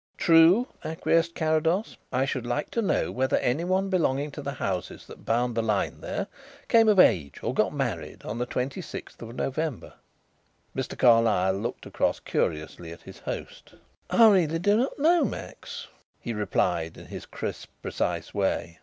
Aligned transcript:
"True," 0.17 0.65
acquiesced 0.83 1.35
Carrados. 1.35 1.95
"I 2.11 2.25
should 2.25 2.43
like 2.47 2.71
to 2.71 2.81
know 2.81 3.11
whether 3.11 3.37
anyone 3.37 3.89
belonging 3.91 4.31
to 4.31 4.41
the 4.41 4.53
houses 4.53 5.05
that 5.05 5.25
bound 5.27 5.53
the 5.53 5.61
line 5.61 6.01
there 6.01 6.25
came 6.67 6.89
of 6.89 6.99
age 6.99 7.43
or 7.43 7.53
got 7.53 7.71
married 7.71 8.23
on 8.23 8.39
the 8.39 8.47
twenty 8.47 8.81
sixth 8.81 9.21
of 9.21 9.35
November." 9.35 9.93
Mr. 10.75 10.97
Carlyle 10.97 11.53
looked 11.53 11.85
across 11.85 12.19
curiously 12.19 12.91
at 12.91 13.03
his 13.03 13.19
host. 13.19 13.75
"I 14.09 14.27
really 14.27 14.57
do 14.57 14.75
not 14.75 14.97
know, 14.97 15.23
Max," 15.23 15.85
he 16.19 16.33
replied, 16.33 16.97
in 16.97 17.05
his 17.05 17.27
crisp, 17.27 17.69
precise 17.83 18.33
way. 18.33 18.79